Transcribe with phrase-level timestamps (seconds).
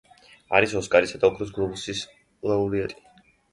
[0.59, 2.03] არის ოსკარისა და ოქროს გლობუსის
[2.53, 3.01] ლაურეატი.